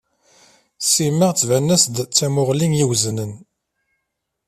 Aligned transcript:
Sima 0.93 1.29
tban-as-d 1.39 1.95
d 2.07 2.09
tamuɣli 2.17 2.67
i 2.83 2.85
weznen. 2.89 3.31